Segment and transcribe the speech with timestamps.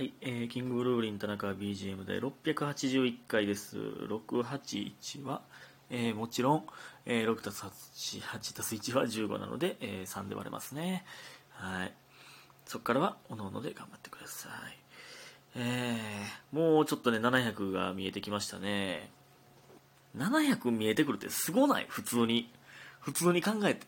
[0.00, 3.76] はい、えー、キングブルーリン田中 BGM で681回です。
[3.76, 5.42] 681は、
[5.90, 6.64] えー、もちろん、
[7.04, 11.04] えー、6たす8、8たす1は15なので、えー、3で割れますね。
[11.50, 11.92] はい。
[12.64, 14.52] そこからは、おのおので頑張ってください。
[15.56, 19.10] えー、もうちょっとね、700が見えてきましたね。
[20.16, 21.84] 700見えてくるってすごない？
[21.90, 22.50] 普通に。
[23.00, 23.86] 普通に考えて。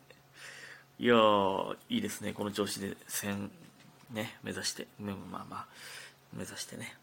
[0.99, 2.35] いやー、いいですね。
[2.35, 3.49] この調子で1000、
[4.13, 4.87] ね、目指して。
[5.01, 5.67] うんまあまあ、
[6.33, 6.97] 目指してね。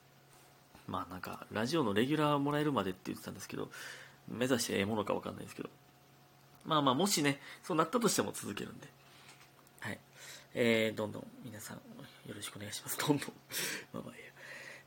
[0.88, 3.70] まあなんか、ラジオのレギュラーもらえるまでって言ってたんですけど、
[4.28, 5.70] 目指してええものかわかんないですけど。
[6.66, 8.88] まあまあ、もしね、そうなったとしても続けるんで。
[9.80, 10.00] はい。
[10.54, 11.82] えー、どんどん皆さんよ
[12.36, 12.98] ろしくお願いします。
[13.00, 13.34] どんどん。
[13.94, 14.29] まあまあいいや。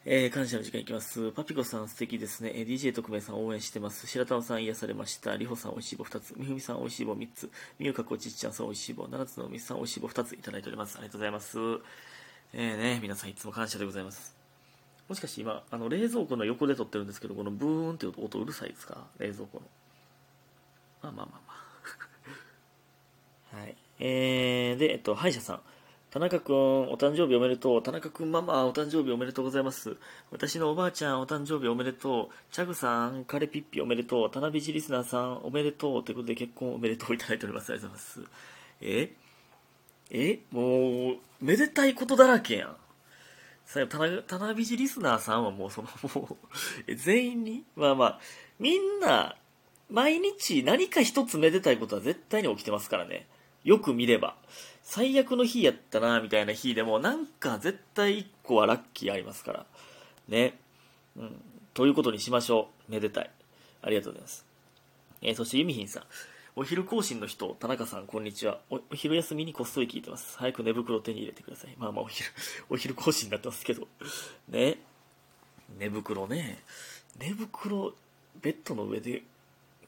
[0.05, 1.31] えー、感謝の時間いきます。
[1.31, 2.51] パピコさん素敵ですね。
[2.57, 4.09] えー DJ 特命さん応援してます。
[4.09, 5.37] 白玉さん癒されました。
[5.37, 6.35] りほさんおいしい棒2つ。
[6.37, 7.49] みふみさんおいしい棒3つ。
[7.79, 9.07] みゆかこちっちゃんさんおいしい棒。
[9.07, 10.97] 七つのみさんおいしい棒2ついただいております。
[10.97, 11.57] ありがとうございます。
[12.53, 14.35] えーね、皆さんいつも感謝でございます。
[15.09, 19.07] もしかして今、あの、冷蔵庫の横で撮ってるんですけど、このブーンって音うるさいですか？
[19.19, 19.67] 冷蔵庫の。
[21.03, 21.55] まあまあまあま
[23.55, 23.57] あ。
[23.63, 23.77] はい。
[24.01, 25.61] えー、で、えっと、歯医者さん。
[26.13, 27.83] 田中くん、お誕生日おめでとう。
[27.83, 29.97] 田中くん、ママ、お誕生日おめでとうございます。
[30.31, 32.35] 私のおばあちゃん、お誕生日おめでとう。
[32.51, 34.31] チャグさん、カレピッピおめでとう。
[34.31, 36.05] 田辺ジリスナーさん、おめでとう。
[36.05, 37.73] ということで、結婚おめでとういただいております。
[37.73, 38.31] ありがとうございます。
[38.83, 39.13] え？
[40.11, 40.41] え？
[40.51, 42.77] もう、めでたいことだらけやん。
[43.65, 46.37] さあ、田辺田辺ジリスナーさんはもう、その、も
[46.87, 47.65] う、全員に？
[47.75, 48.21] まあまあ、
[48.59, 49.37] みんな、
[49.89, 53.27] 毎日何か一つめでたいことは絶対に起きてますからね。
[53.65, 54.37] よく見れば。
[54.83, 59.67] 最悪の日やったな、みたいな日でも、なんか絶対一個はラッキーありますから。
[60.29, 60.59] ね。
[61.17, 61.41] うん。
[61.75, 62.93] ということにしましょう。
[62.93, 63.31] めでたい。
[63.83, 64.45] ありがとうございます。
[65.23, 66.03] えーそしてユミヒンさん。
[66.55, 68.61] お昼更新の人、田中さん、こんにちは。
[68.69, 70.37] おお昼休みにこっそり聞いてます。
[70.37, 71.75] 早く寝袋を手に入れてください。
[71.79, 72.29] まあまあ、お昼、
[72.69, 73.89] お昼更新になってますけど。
[74.49, 74.79] ね。
[75.79, 76.63] 寝袋ね。
[77.19, 77.95] 寝袋、
[78.43, 79.23] ベッドの上で、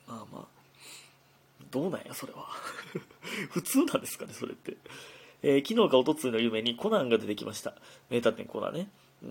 [0.07, 0.54] まあまあ、
[1.71, 2.47] どうなんや、それは。
[3.51, 4.77] 普通なんですかね、それって。
[5.43, 7.75] えー昨日か一昨日の夢にコナンが出てきました。
[8.11, 8.89] 名探偵コナンね。
[9.23, 9.27] う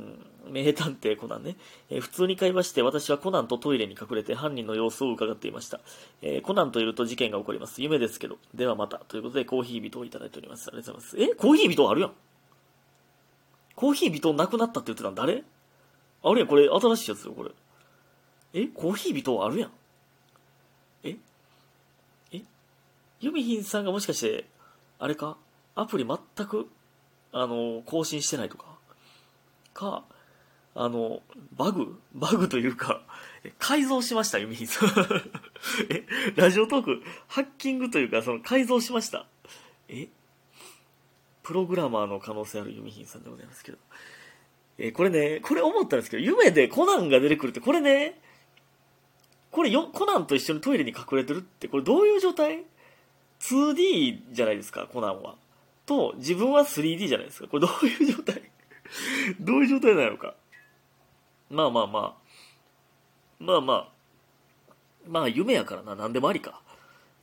[0.49, 1.55] ん、名探偵コナンね、
[1.89, 5.79] えー普通に会話して私はコナンとトイレに隠れて犯人の様子を伺っていました。
[6.21, 7.81] えーコナンといると事件が起こります。
[7.81, 8.37] 夢ですけど。
[8.53, 8.99] ではまた。
[8.99, 10.67] ということでコーヒー人をいただいております。
[10.67, 11.31] ありがとうございます。
[11.31, 11.35] え？
[11.35, 12.13] コーヒー人あるやん。
[13.75, 15.43] コーヒー人なくなったって言ってたの誰？
[16.23, 17.51] あるやん、これ新しいやつよ、これ。
[18.53, 18.67] え？
[18.67, 19.71] コーヒー人あるやん。
[21.03, 21.17] え
[22.31, 22.41] え
[23.23, 24.43] ユミヒンさんがもしかして、
[24.99, 25.37] あれか？
[25.75, 26.67] アプリ全く、
[27.31, 28.65] あの、更新してないとか？
[29.73, 30.03] か、
[30.75, 31.21] あの、
[31.55, 32.01] バグ？
[32.13, 33.01] バグというか、
[33.59, 34.89] 改造しました、ユミヒンさん。
[35.89, 39.25] え、ラジオトーク、ハッキングというか、その改造しました。
[39.87, 40.09] え？
[41.43, 43.77] プログラマーの可能性あるユミヒンさんでございますけど。
[44.77, 48.19] えこれね、これ思ったんですけど、夢でコナンが出てくるって、これね、
[49.49, 52.65] これよ、コナンと一緒にトイレに隠れてるって、これどういう状態？
[53.43, 55.35] ?2D じゃないですか、コナンは。
[55.85, 57.47] と、自分は 3D じゃないですか。
[57.47, 58.41] これどういう状態？
[59.39, 60.35] どういう状態なのか。
[61.49, 62.15] まあまあまあ。
[63.39, 63.89] まあまあ。
[65.07, 66.61] まあ夢やからな、何でもありか。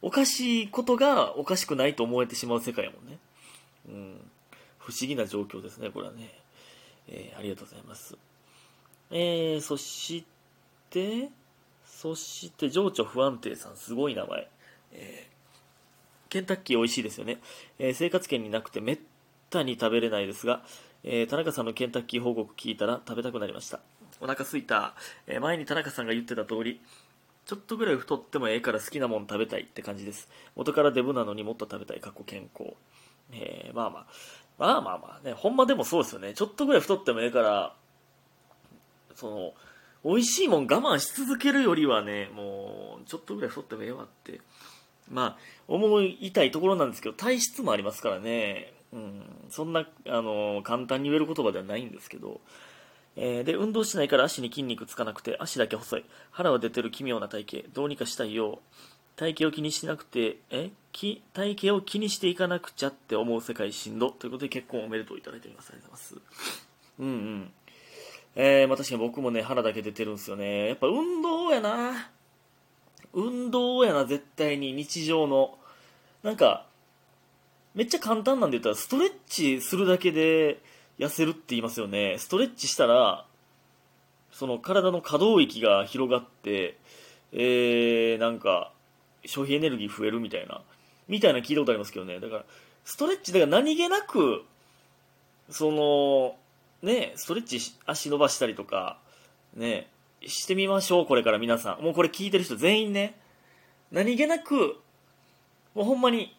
[0.02, 3.18] おかしいことがおかしくないと思えてしまう世界やもんね。
[3.88, 4.30] うん。
[4.78, 6.34] 不思議な状況ですね、これはね。
[7.08, 8.16] えーありがとうございます。
[9.10, 10.24] えー、そし
[10.90, 11.30] て、
[11.84, 14.48] そして、情緒不安定さん、すごい名前。
[14.92, 15.39] えー
[16.30, 17.38] ケンタッキー美味しいですよね。
[17.78, 18.98] えー生活圏になくてめっ
[19.50, 20.62] たに食べれないですが、
[21.04, 23.80] えー田中さんのケンタッキー報告聞いたら食べたくなりました。
[24.20, 24.94] お腹すいた。
[25.26, 26.80] えー前に田中さんが言ってた通り、
[27.46, 30.28] ちょっとぐらい太ってもええから好きなもん食べたいって感じです。
[30.54, 32.00] 元からデブなのにもっと食べたい。
[32.00, 32.74] 過去健康。
[33.32, 34.06] えーまあまあ。
[34.58, 35.32] まあまあまあね。
[35.32, 36.34] ほんまでもそうですよね。
[36.34, 37.74] ちょっとぐらい太ってもええから、
[39.14, 39.54] その、
[40.04, 44.40] 美味しいもん我慢し続けるよりはね、もう、ちょっとぐらい太ってもええわって。
[45.10, 45.38] まあ、
[45.68, 48.72] 思いたいところなんですけど、体質もありますからね。
[48.92, 49.22] うん。
[49.50, 52.40] そんな、あの、簡単に言える言葉ではないんですけど。
[53.16, 56.04] えーで、運動しないから足に筋肉つかなくて、足だけ細い。
[56.30, 57.68] 腹は出てる奇妙な体型。
[57.72, 58.58] どうにかしたいよう。
[59.16, 60.70] 体型を気にしなくて、え？
[61.34, 64.10] 体型を気にしていかなくちゃって思う世界しんど。
[64.10, 65.70] ということで結婚おめでとういただいております。
[65.72, 66.22] ありがとうございます。
[67.00, 67.52] うんうん。
[68.36, 70.68] えー、まあ確かに僕もね、腹だけ出てるんですよね。
[70.68, 72.10] やっぱ運動やな。
[73.12, 75.58] 運動やな、絶対に日常の。
[76.22, 76.66] なんか、
[77.74, 80.60] めっちゃ簡単なんで言ったら、ストレッチするだけで
[80.98, 82.16] 痩せるって言いますよね。
[82.18, 83.26] ストレッチしたら、
[84.32, 86.78] その体の可動域が広がって、
[87.32, 88.72] えー、なんか、
[89.24, 90.62] 消費エネルギー増えるみたいな、
[91.08, 92.20] みたいな聞いたことありますけどね。
[92.20, 92.44] だから、
[92.84, 94.44] ストレッチ、だから何気なく、
[95.50, 96.36] その、
[96.82, 98.98] ね、ストレッチ足伸ばしたりとか、
[99.54, 99.88] ね、
[100.26, 101.82] してみましょう、これから皆さん。
[101.82, 103.18] もうこれ聞いてる人全員ね、
[103.90, 104.78] 何気なく、
[105.74, 106.36] もうほんまに、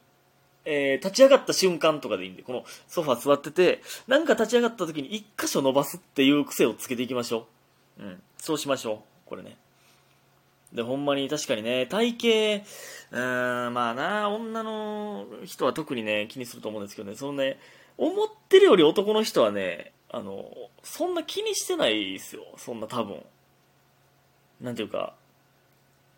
[0.64, 7.48] えー、立ち上がった瞬間とかでいいんで、このソファ座ってて、なんか立ち上がった時に一箇所伸ばすっていう癖をつけていきましょ
[8.00, 8.04] う。
[8.04, 8.24] うん。
[8.38, 8.98] そうしましょう。
[9.26, 9.58] これね。
[10.74, 12.16] で、ほんまに確かにね、体
[12.62, 12.66] 型、
[13.12, 17.60] うーん、まあな、女の人は特にね、気にすると思うんですけどね、そのね、
[17.98, 20.46] 思ってるより男の人はね、あの、
[20.84, 22.44] そんな気にしてないですよ。
[22.58, 23.24] そんな多分。
[24.62, 25.14] なんていうか、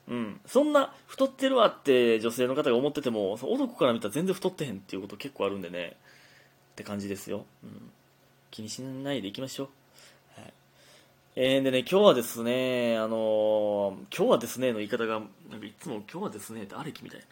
[0.08, 0.42] うん。
[0.46, 5.96] そんな太ってるわって女性の方が思ってても、男から見たら全然太ってへんっていうこと結構あるんでね、
[6.74, 7.46] って感じですよ。
[7.64, 7.92] うん。
[8.52, 9.70] 気にしないでいきましょ
[10.38, 10.42] う。
[10.42, 10.54] はい。
[11.36, 17.26] えー、でね、今日はですね、あのー、今日はですねの言い方が、なんかいつも今日はですねってあれきみたいな。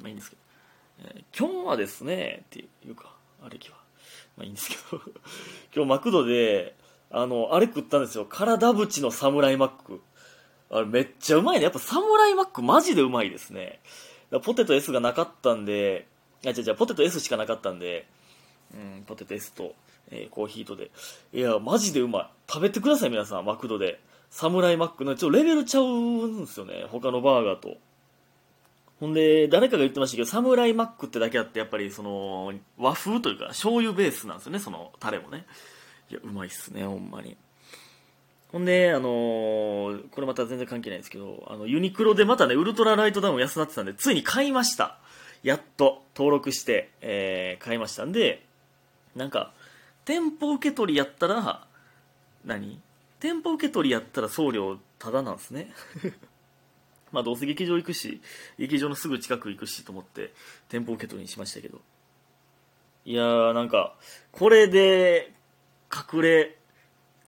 [0.00, 0.42] まあいいんですけど。
[1.14, 3.14] えー、今日はですねっていうか、
[3.44, 3.76] あれきは。
[4.36, 5.00] まあいいんですけど。
[5.74, 6.74] 今日マクドで、
[7.10, 8.24] あの、あれ食ったんですよ。
[8.24, 10.02] 体縁のサムライマック。
[10.70, 11.64] あれめっちゃうまいね。
[11.64, 13.80] やっぱサムライマックマジでうまいですね。
[14.42, 16.06] ポテト S がなかったんで、
[16.44, 18.06] あ、違う違う、ポテト S しかなかったんで、
[18.72, 19.74] うん、ポテト S と、
[20.10, 20.90] えー、コーヒーとで。
[21.32, 22.30] いや、マジでうまい。
[22.48, 24.00] 食べてください、皆さん、マクドで。
[24.30, 25.86] サムライマックの、ちょっとレベルちゃう
[26.26, 26.86] んですよね。
[26.90, 27.76] 他のバーガーと。
[28.98, 35.46] ほんで、誰かが言ってましたけど、サムライマックってだけあって、やっぱりその、和風というか、醤油ベースなんですよね、そのタレもね。
[36.10, 37.36] いや、うまいっすね、ほんまに。
[38.54, 44.96] ほんで、あのー、これまた全然関係ないですけど、あの、ユニクロでまたね、ウルトラライトダウン安なってたんで、ついに買いました。
[45.42, 48.46] やっと登録して、えー、買いましたんで、
[49.16, 49.52] なんか、
[50.04, 51.66] 店舗受け取りやったら、
[52.44, 52.80] 何？
[53.18, 55.72] 店舗受け取りやったら送料タダなんですね。
[57.10, 58.20] まあどうせ劇場行くし、
[58.56, 60.32] 劇場のすぐ近く行くしと思って、
[60.68, 61.80] 店舗受け取りにしましたけど。
[63.04, 63.96] いやーなんか、
[64.30, 65.32] これで、
[65.92, 66.56] 隠れ、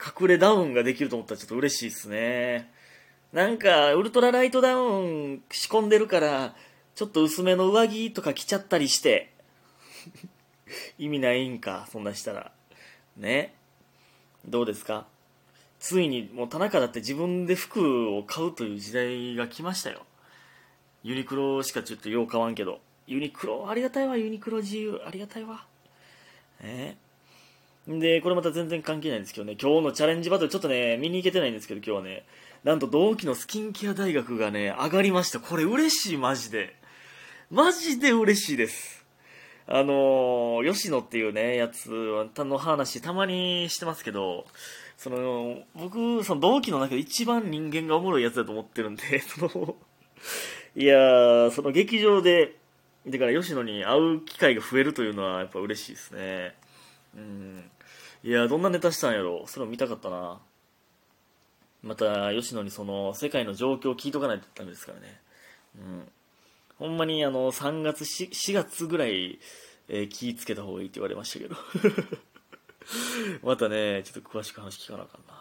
[0.00, 2.70] 隠れダウンができると思ったらちょっと嬉しいですね。
[3.32, 6.54] なんか、ウルトラライトダウン仕込んでるから、
[6.94, 9.32] ちょっと薄めの上着とか着ちゃったりして、
[10.98, 12.52] 意味ないんか、そんなしたら。
[13.16, 13.54] ね。
[14.46, 15.06] どうですか？
[15.78, 20.06] ついにもう田中だって自分で服を買うという時代が来ましたよ。
[21.02, 22.80] ユニクロしかちょっとよう買わんけど。
[23.06, 25.00] ユニクロ、ありがたいわ、ユニクロ自由。
[25.06, 25.64] ありがたいわ。
[26.62, 26.96] ね
[27.88, 32.26] で、これまた全然関係ないんですけどね、今日のチャレンジバトルちょっとね、見に行けてないんですけど、今日はね、
[32.64, 35.38] なんと同期のスキンケア大学がね、上がりました。
[35.38, 36.74] これ嬉しい、マジで。
[37.50, 39.06] マジで嬉しいです。
[39.68, 44.46] あのー、吉野っていうね、やつの話たまにしてますけど、
[44.96, 49.76] その、僕、その同期の中で一番人間がおもろいやつだと思ってるんで、 その、
[50.74, 52.56] いやーその劇場で、
[53.06, 56.54] だから吉野に会う機会が増えるというのはやっぱ嬉しいですね。
[57.16, 57.70] うん。
[58.26, 59.46] いやどんなネタしたんやろ？
[59.46, 60.40] それを見たかったな。
[61.84, 65.20] また吉野にその世界の状況を聞いとかないとダメですからね。
[65.78, 66.08] うん。
[66.80, 69.38] ほんまにあの3月 4, 4月ぐらい、
[69.88, 71.54] えー、気ぃつけた方がいいって言われましたけど。
[73.48, 75.34] またねちょっと詳しく話聞かなあかんな。
[75.34, 75.36] っ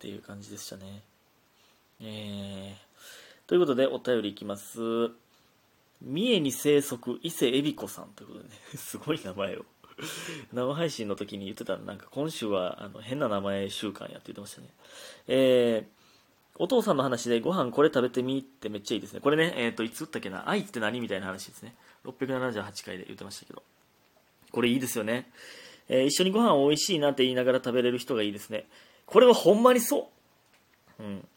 [0.00, 1.02] ていう感じでしたね。
[2.00, 4.80] えー、ということでお便りいきます。
[6.00, 8.56] 三重に生息伊勢海老子さんということでね。
[8.74, 9.64] すごい名前を。
[10.52, 14.68] 生配信の時に言ってたなんか今週はあの変な名前週間やって言ってましたね。
[15.28, 16.02] えー、
[16.56, 19.20] お父さんの話でご飯これ食べてみってめっちゃいいですね。
[19.20, 20.48] これね、えっ、ー、と、いつ打ったっけな？
[20.48, 21.74] 愛って何みたいな話ですね。
[22.04, 23.62] 678回で言ってましたけど。
[24.50, 25.30] これいいですよね。
[25.88, 28.66] えー、一緒にご飯美味しいなって言いながら食べれる人がいいですね。
[29.06, 30.10] これはほんまにそ
[30.98, 31.02] う。
[31.02, 31.28] うん。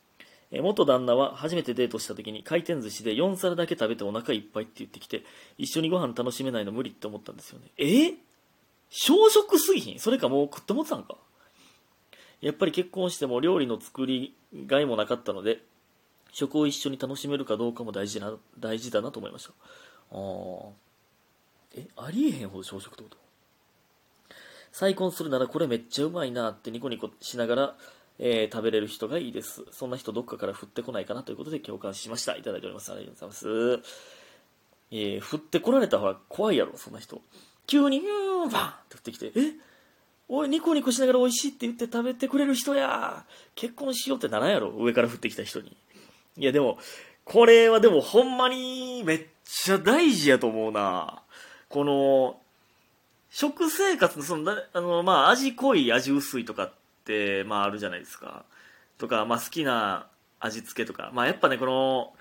[0.52, 5.24] え元旦那は初めてデートした時に回転寿司で4皿だけ食べてお腹いっぱいって言ってきて
[5.58, 8.14] 一緒にご飯楽しめないの無理って思ったんですよねえ
[8.98, 10.00] 小食すぎひん？
[10.00, 11.18] それかもう食ってもってたんか？
[12.40, 14.34] やっぱり結婚しても料理の作り
[14.68, 15.60] がいもなかったので
[16.32, 19.50] 食を一緒に楽しめるかどうかも大事な大事だなと思いました。
[20.12, 20.70] ああ
[21.76, 23.18] えありえへんほど小食ってこと？
[24.72, 27.76] 再婚するならこれめっちゃうまいなってニコニコしながら、
[28.18, 29.66] えー、食べれる人がいいです。
[29.72, 32.38] そんな人どっかから降ってこないかなということで共感しました。
[32.38, 32.94] いただいております。
[32.94, 33.84] ありがとうございます。
[34.92, 37.22] えー、降ってこられた方が怖いやろそんな人。
[37.68, 39.54] 急に、うーん、バンって降ってきて、え？
[40.28, 45.78] おい、ニコニコしながら美味しいって言って食べてくれる人や結婚しようってならんやろ上から降ってきた人に。
[46.38, 46.80] いや、でも、
[47.24, 51.22] これはでもほんまにめっちゃ大事やと思うな。
[51.70, 52.40] この、
[53.30, 56.72] 食生活の、その、あの、まあ、味濃い、味薄いとかっ
[57.06, 58.46] て、まあ、あるじゃないですか。
[58.98, 60.08] とか、まあ、好きな
[60.40, 61.12] 味付けとか。
[61.14, 62.14] まあ、やっぱね、この、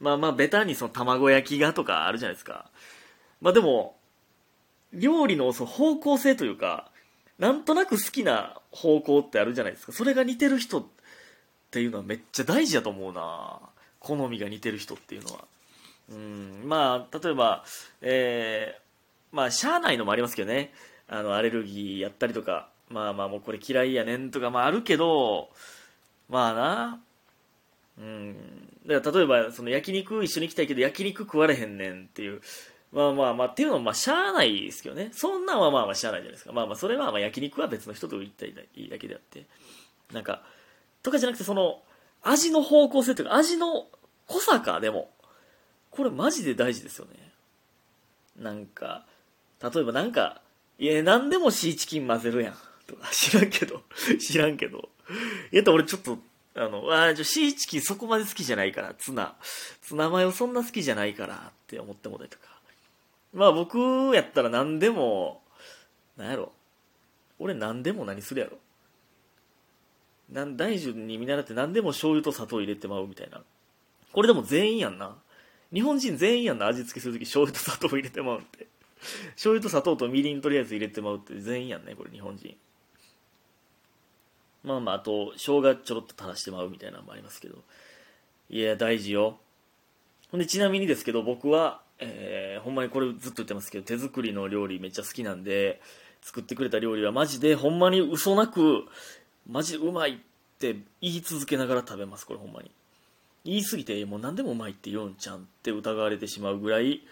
[0.00, 2.70] まあまあ、ベタにその卵焼きがとかあるじゃないですか。
[3.40, 3.96] まあでも、
[4.92, 6.90] 料理のその方向性というか、
[7.38, 9.92] なんとなく好きな方向ってあるじゃないですか。
[9.92, 10.84] それが似てる人っ
[11.70, 13.60] ていうのはめっちゃ大事だと思うな
[13.98, 15.44] 好みが似てる人っていうのは。
[16.10, 17.64] うん、まあ、例えば、
[18.00, 20.72] えー、まあ、しゃあないのもありますけどね。
[21.08, 25.50] あの、アレルギーやったりとか、まあまあもうこれ嫌いやねんとか、まああるけど、
[26.28, 27.00] まあな、
[27.98, 28.36] うん。
[28.86, 32.40] だから例えば、その焼肉一緒に行きたいけど焼肉食われへんねんっていう。
[32.92, 35.10] まあまあまあ、っていうのはまあしゃあないですけどね。
[35.12, 36.52] そんなんはまあまあしゃあないじゃないですか。
[36.52, 39.46] まあまあそれはまあ焼肉は別の人と行ったらいいだけであって。
[40.12, 40.42] なんか、
[41.02, 41.82] とかじゃなくてその、
[42.22, 43.86] 味の方向性というか味の
[44.26, 45.10] 濃さか、でも。
[45.90, 47.32] これマジで大事ですよね。
[48.38, 49.04] なんか、
[49.62, 50.40] 例えばなんか、
[50.78, 52.54] いや、何でもシーチキン混ぜるやん。
[52.86, 53.82] とか、 知らんけど、
[54.18, 54.88] 知らんけど。
[55.52, 56.18] いや、俺ちょっと、
[56.54, 59.36] あの、あじゃシーチキンそこまで好きじゃないから、ツナ。
[59.82, 62.61] ツナマヨそんな好きじゃないからって思ってもらえとか。
[63.32, 63.78] まあ僕
[64.14, 65.42] やったら何でも、
[66.16, 66.52] なんやろ。
[67.38, 68.58] 俺何でも何するやろ。
[70.30, 73.42] なん大樹に見習って何でも醤油と砂糖入れてまうみたいな。
[74.12, 75.16] これでも全員やんな。
[75.72, 78.66] 日本人全員やんな、味付けするとき醤油と砂糖入れてまうって。
[79.32, 82.56] 醤油と砂糖とみりんとりあえず入れてまうって全員やんね、これ日本人。
[84.62, 87.56] まあまあ、あと、生姜ちょろっと垂らしてまうみたいなのもありますけど。
[88.48, 89.38] いや、大事よ。
[90.30, 95.80] ほんで、ちなみにですけど、僕は、えー、ほんまにこれずっと言ってますけど、手作りの料理めっちゃ好きなんで、
[96.22, 98.84] 作ってくれた料理はマジで、ほんまに嘘なく、
[99.48, 100.16] マジうまいっ
[100.58, 102.70] て言い続けながら食べます、これほんまに。
[103.44, 107.02] 言い過ぎて、もう何でもうまいって言うんちゃんって疑われてしまうぐらい、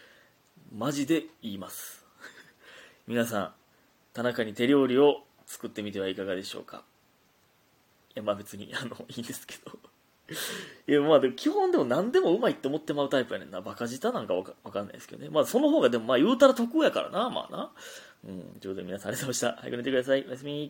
[0.72, 2.04] マジで言います。
[3.08, 3.54] 皆さん、
[4.12, 6.84] 田中に手料理を作ってみてはいかがでしょうか。
[8.10, 9.89] いや、まあ別に、あの、いいんですけど。
[10.86, 13.60] いや、まあでも基本でも何でもうまいって思ってまうタイプやねんな。
[13.60, 15.28] バカ舌なんかわかわかんないですけどね。
[15.30, 17.72] まあその方がでもまあ言うたら得やからな、まあな。
[18.24, 19.62] うん、ということで皆さんありがとうございました。
[19.62, 20.24] 早く寝てください。
[20.26, 20.58] おやすみ。